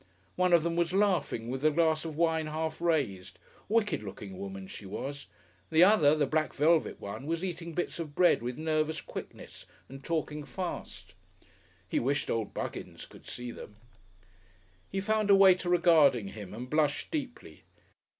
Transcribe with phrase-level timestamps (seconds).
[0.35, 3.37] One of them was laughing with a glass of wine half raised
[3.69, 5.27] wicked looking woman she was
[5.69, 10.03] the other, the black velvet one, was eating bits of bread with nervous quickness and
[10.03, 11.13] talking fast.
[11.87, 13.75] He wished old Buggins could see them.
[14.89, 17.61] He found a waiter regarding him and blushed deeply.